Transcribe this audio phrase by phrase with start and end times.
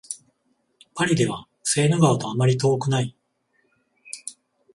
[0.95, 3.15] パリではセーヌ川とあまり遠くない